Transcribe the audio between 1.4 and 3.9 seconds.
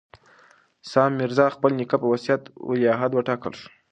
د خپل نیکه په وصیت ولیعهد وټاکل شو.